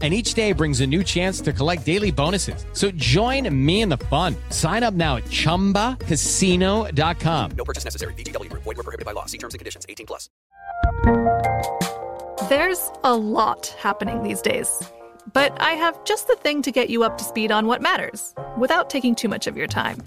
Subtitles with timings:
[0.00, 2.64] And each day brings a new chance to collect daily bonuses.
[2.72, 4.36] So join me in the fun.
[4.50, 7.50] Sign up now at chumbacasino.com.
[7.56, 8.14] No purchase necessary.
[8.14, 8.62] VGW Group.
[8.62, 9.26] Void were prohibited by law.
[9.26, 9.86] See terms and conditions.
[9.88, 10.30] 18 plus.
[12.48, 14.70] There's a lot happening these days.
[15.32, 18.34] But I have just the thing to get you up to speed on what matters
[18.56, 19.98] without taking too much of your time.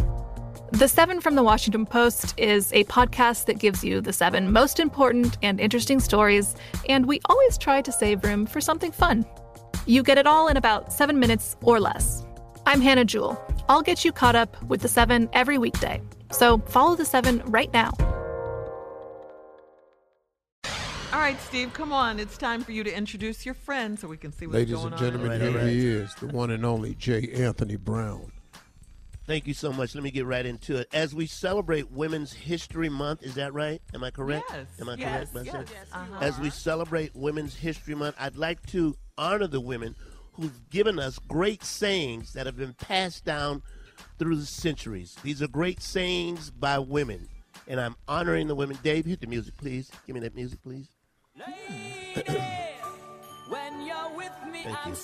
[0.72, 4.80] The Seven from the Washington Post is a podcast that gives you the seven most
[4.80, 6.56] important and interesting stories,
[6.88, 9.26] and we always try to save room for something fun.
[9.86, 12.24] You get it all in about seven minutes or less.
[12.66, 13.42] I'm Hannah Jewell.
[13.68, 16.02] I'll get you caught up with the seven every weekday.
[16.32, 17.92] So follow the seven right now.
[21.14, 22.20] All right, Steve, come on.
[22.20, 24.86] It's time for you to introduce your friend so we can see what's Ladies going
[24.88, 25.00] and on.
[25.00, 27.30] gentlemen, here he is, the one and only J.
[27.34, 28.32] Anthony Brown.
[29.32, 29.96] Thank you so much.
[29.96, 30.90] Let me get right into it.
[30.94, 33.82] As we celebrate Women's History Month, is that right?
[33.94, 34.44] Am I correct?
[34.50, 34.68] Yes.
[34.82, 35.08] Am I Yes.
[35.08, 35.34] correct?
[35.34, 35.54] by Yes.
[35.54, 36.18] saying- Yes, uh-huh.
[36.20, 39.96] As we celebrate Women's History Month, I'd like to honor the women
[40.34, 43.64] who've given us great sayings that have been passed down
[44.20, 45.16] through the centuries.
[45.24, 47.30] These are great sayings by women,
[47.70, 48.80] and I'm honoring the women.
[48.84, 49.90] Dave, hit the music, please.
[50.06, 50.90] Give me that music, please.
[51.38, 52.22] Lady,
[53.48, 54.96] when you're with me, Thank I'm you.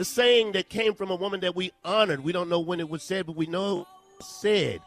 [0.00, 2.24] The saying that came from a woman that we honored.
[2.24, 3.86] We don't know when it was said, but we know
[4.22, 4.80] said.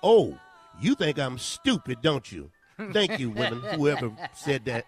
[0.00, 0.38] Oh,
[0.80, 2.52] you think I'm stupid, don't you?
[2.92, 4.86] Thank you, women, whoever said that.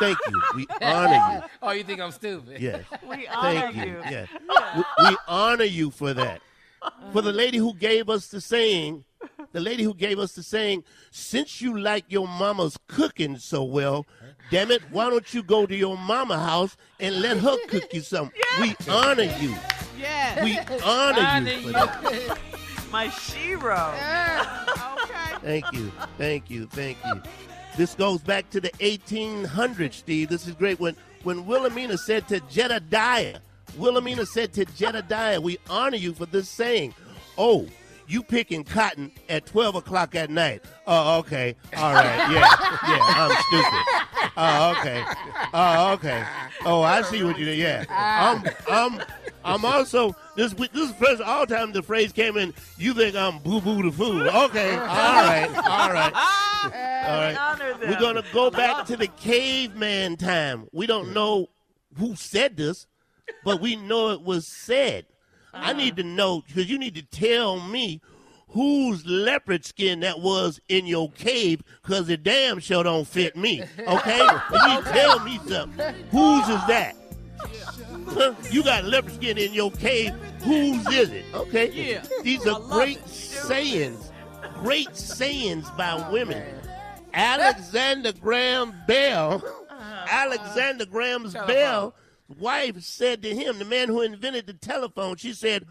[0.00, 0.42] Thank you.
[0.56, 1.42] We honor you.
[1.62, 2.60] Oh, you think I'm stupid?
[2.60, 2.70] you.
[2.70, 2.84] Yes.
[3.08, 3.84] We honor Thank you.
[3.84, 4.00] you.
[4.10, 4.26] Yeah.
[4.74, 6.42] We, we honor you for that.
[7.12, 9.04] For the lady who gave us the saying,
[9.52, 14.06] the lady who gave us the saying, since you like your mama's cooking so well,
[14.50, 18.00] damn it, why don't you go to your mama house and let her cook you
[18.00, 18.40] something?
[18.60, 19.54] We honor you.
[19.98, 20.42] Yeah.
[20.44, 22.38] We honor you for that.
[22.90, 23.94] My shiro.
[24.98, 25.36] okay.
[25.40, 25.90] Thank you.
[26.18, 26.66] Thank you.
[26.66, 27.22] Thank you.
[27.76, 30.28] This goes back to the 1800s, Steve.
[30.28, 30.78] This is great.
[30.78, 33.38] When when Wilhelmina said to Jedediah,
[33.78, 36.94] Wilhelmina said to Jedediah, we honor you for this saying.
[37.38, 37.66] Oh,
[38.12, 40.62] you picking cotton at 12 o'clock at night.
[40.86, 41.56] Oh, okay.
[41.76, 42.30] All right.
[42.30, 42.46] Yeah.
[42.88, 44.32] Yeah, I'm stupid.
[44.36, 45.04] Oh, okay.
[45.54, 46.24] Oh, okay.
[46.64, 47.58] Oh, I see what you did.
[47.58, 47.84] Yeah.
[47.88, 49.02] I'm I'm
[49.44, 53.16] I'm also this this is the first all time the phrase came in, you think
[53.16, 54.28] I'm boo boo the fool.
[54.28, 54.72] Okay.
[54.72, 55.48] All right.
[55.48, 56.12] All right.
[56.64, 57.78] All right.
[57.80, 60.68] We're gonna go back to the caveman time.
[60.72, 61.48] We don't know
[61.98, 62.86] who said this,
[63.44, 65.06] but we know it was said.
[65.52, 68.00] I need to know because you need to tell me
[68.48, 73.62] whose leopard skin that was in your cave because it damn sure don't fit me.
[73.78, 74.18] Okay?
[74.18, 75.94] You need to tell me something.
[76.10, 76.94] Whose is that?
[78.08, 78.34] Huh?
[78.50, 80.12] You got leopard skin in your cave.
[80.40, 81.24] Whose is it?
[81.34, 81.70] Okay?
[81.70, 82.02] Yeah.
[82.22, 84.10] These are great sayings.
[84.60, 86.42] Great sayings by women.
[87.14, 89.42] Alexander Graham Bell,
[90.08, 91.94] Alexander Graham's Bell
[92.38, 95.66] wife said to him, the man who invented the telephone, she said,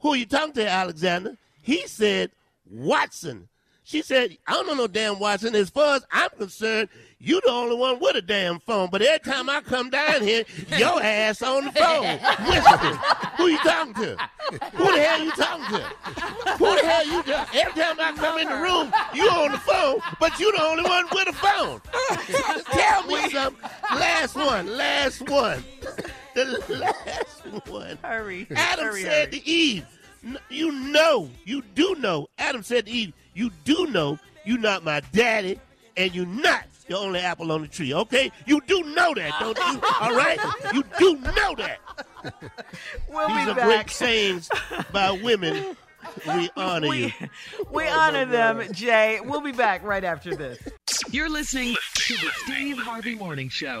[0.00, 1.36] Who are you talking to, Alexander?
[1.62, 2.30] He said,
[2.70, 3.48] Watson.
[3.86, 5.54] She said, I don't know no damn Watson.
[5.54, 8.88] As far as I'm concerned, you the only one with a damn phone.
[8.90, 10.44] But every time I come down here,
[10.78, 12.18] your ass on the phone.
[12.48, 12.98] Whispering.
[13.36, 14.16] Who you talking to?
[14.72, 15.82] Who the hell you talking to?
[16.56, 19.58] Who the hell you talking Every time I come in the room, you on the
[19.58, 21.82] phone, but you the only one with a phone.
[22.72, 23.70] Tell me something.
[23.92, 24.76] Last one.
[24.76, 25.62] Last one.
[26.34, 27.98] The last one.
[28.02, 28.46] Hurry.
[28.54, 29.40] Adam hurry, said hurry.
[29.40, 29.86] to Eve,
[30.50, 32.28] You know, you do know.
[32.38, 35.58] Adam said to Eve, You do know you're not my daddy,
[35.96, 38.30] and you're not the only apple on the tree, okay?
[38.46, 39.80] You do know that, don't you?
[40.00, 40.38] All right?
[40.74, 41.78] You do know that.
[43.08, 43.64] We'll These be are back.
[43.64, 44.50] great sayings
[44.92, 45.76] by women.
[46.28, 47.10] We honor you.
[47.72, 49.20] We honor them, Jay.
[49.24, 50.58] We'll be back right after this.
[51.10, 53.80] You're listening to the Steve Harvey Morning Show.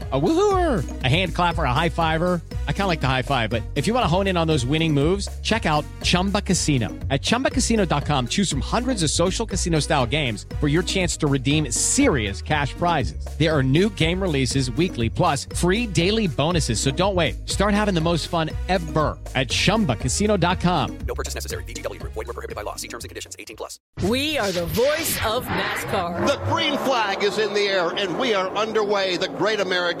[0.13, 2.41] A woohooer, a hand clapper, a high fiver.
[2.67, 4.45] I kind of like the high five, but if you want to hone in on
[4.45, 6.89] those winning moves, check out Chumba Casino.
[7.09, 11.71] At ChumbaCasino.com, choose from hundreds of social casino style games for your chance to redeem
[11.71, 13.25] serious cash prizes.
[13.39, 16.81] There are new game releases weekly, plus free daily bonuses.
[16.81, 17.47] So don't wait.
[17.49, 20.97] Start having the most fun ever at ChumbaCasino.com.
[21.07, 21.63] No purchase necessary.
[21.63, 22.11] VGW Group.
[22.13, 22.75] Void were prohibited by law.
[22.75, 23.37] See terms and conditions.
[23.39, 23.79] 18 plus.
[24.03, 26.27] We are the voice of NASCAR.
[26.27, 29.15] The green flag is in the air, and we are underway.
[29.15, 30.00] The great American